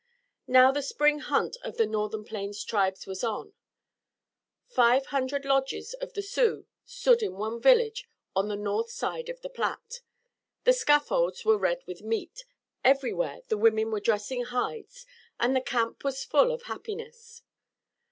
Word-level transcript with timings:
Now 0.47 0.71
the 0.71 0.81
spring 0.81 1.19
hunt 1.19 1.57
of 1.63 1.77
the 1.77 1.85
northern 1.85 2.23
Plains 2.23 2.63
tribes 2.63 3.05
was 3.05 3.23
on. 3.23 3.53
Five 4.65 5.05
hundred 5.05 5.45
lodges 5.45 5.93
of 5.93 6.13
the 6.13 6.23
Sioux 6.23 6.65
stood 6.83 7.21
in 7.21 7.33
one 7.33 7.61
village 7.61 8.09
on 8.35 8.47
the 8.47 8.55
north 8.55 8.89
side 8.89 9.29
of 9.29 9.41
the 9.41 9.49
Platte. 9.51 10.01
The 10.63 10.73
scaffolds 10.73 11.45
were 11.45 11.59
red 11.59 11.83
with 11.85 12.01
meat, 12.01 12.45
everywhere 12.83 13.41
the 13.49 13.59
women 13.59 13.91
were 13.91 13.99
dressing 13.99 14.45
hides 14.45 15.05
and 15.39 15.55
the 15.55 15.61
camp 15.61 16.03
was 16.03 16.23
full 16.25 16.51
of 16.51 16.63
happiness. 16.63 17.43